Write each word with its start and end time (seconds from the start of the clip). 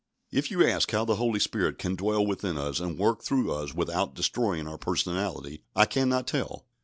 If 0.31 0.49
you 0.49 0.65
ask 0.65 0.89
how 0.89 1.05
the 1.05 1.17
Holy 1.17 1.39
Spirit 1.39 1.77
can 1.77 1.93
dwell 1.95 2.25
within 2.25 2.57
us 2.57 2.79
and 2.79 2.97
work 2.97 3.21
through 3.23 3.53
us 3.53 3.75
without 3.75 4.15
destroying 4.15 4.67
our 4.67 4.79
personality, 4.79 5.61
I 5.75 5.85
cannot 5.85 6.25
tell. 6.25 6.65